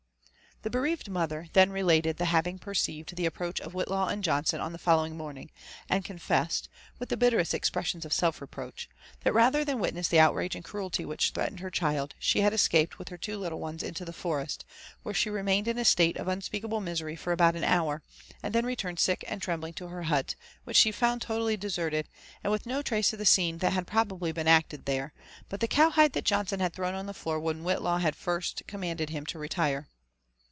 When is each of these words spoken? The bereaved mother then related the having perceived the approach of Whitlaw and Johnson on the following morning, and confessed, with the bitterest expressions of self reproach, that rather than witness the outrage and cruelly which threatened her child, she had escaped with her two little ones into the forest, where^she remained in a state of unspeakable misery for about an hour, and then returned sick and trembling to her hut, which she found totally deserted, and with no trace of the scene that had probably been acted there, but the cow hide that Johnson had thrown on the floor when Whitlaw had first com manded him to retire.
The 0.63 0.69
bereaved 0.69 1.09
mother 1.09 1.47
then 1.53 1.71
related 1.71 2.17
the 2.17 2.25
having 2.25 2.59
perceived 2.59 3.15
the 3.15 3.25
approach 3.25 3.59
of 3.59 3.73
Whitlaw 3.73 4.09
and 4.09 4.23
Johnson 4.23 4.61
on 4.61 4.73
the 4.73 4.77
following 4.77 5.17
morning, 5.17 5.49
and 5.89 6.05
confessed, 6.05 6.69
with 6.99 7.09
the 7.09 7.17
bitterest 7.17 7.55
expressions 7.55 8.05
of 8.05 8.13
self 8.13 8.39
reproach, 8.39 8.87
that 9.23 9.33
rather 9.33 9.65
than 9.65 9.79
witness 9.79 10.07
the 10.07 10.19
outrage 10.19 10.55
and 10.55 10.63
cruelly 10.63 11.03
which 11.03 11.31
threatened 11.31 11.61
her 11.61 11.71
child, 11.71 12.13
she 12.19 12.41
had 12.41 12.53
escaped 12.53 12.99
with 12.99 13.09
her 13.09 13.17
two 13.17 13.39
little 13.39 13.59
ones 13.59 13.81
into 13.81 14.05
the 14.05 14.13
forest, 14.13 14.63
where^she 15.03 15.33
remained 15.33 15.67
in 15.67 15.79
a 15.79 15.83
state 15.83 16.15
of 16.15 16.27
unspeakable 16.27 16.79
misery 16.79 17.15
for 17.15 17.33
about 17.33 17.55
an 17.55 17.63
hour, 17.63 18.03
and 18.43 18.53
then 18.53 18.63
returned 18.63 18.99
sick 18.99 19.25
and 19.27 19.41
trembling 19.41 19.73
to 19.73 19.87
her 19.87 20.03
hut, 20.03 20.35
which 20.63 20.77
she 20.77 20.91
found 20.91 21.23
totally 21.23 21.57
deserted, 21.57 22.07
and 22.43 22.51
with 22.51 22.67
no 22.67 22.83
trace 22.83 23.11
of 23.13 23.17
the 23.17 23.25
scene 23.25 23.57
that 23.57 23.73
had 23.73 23.87
probably 23.87 24.31
been 24.31 24.47
acted 24.47 24.85
there, 24.85 25.11
but 25.49 25.59
the 25.59 25.67
cow 25.67 25.89
hide 25.89 26.13
that 26.13 26.23
Johnson 26.23 26.59
had 26.59 26.73
thrown 26.75 26.93
on 26.93 27.07
the 27.07 27.15
floor 27.15 27.39
when 27.39 27.63
Whitlaw 27.63 27.97
had 27.99 28.15
first 28.15 28.61
com 28.67 28.81
manded 28.83 29.09
him 29.09 29.25
to 29.25 29.39
retire. 29.39 29.87